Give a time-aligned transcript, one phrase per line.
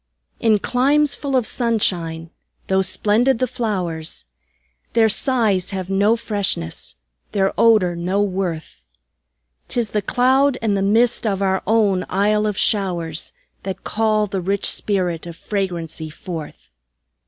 [0.39, 2.31] In climes full of sunshine,
[2.65, 4.25] tho' splendid the flowers,
[4.93, 6.95] Their sighs have no freshness,
[7.33, 8.83] their odor no worth;
[9.67, 14.41] 'Tis the cloud and the mist of our own Isle of showers, That call the
[14.41, 16.71] rich spirit of fragrancy forth.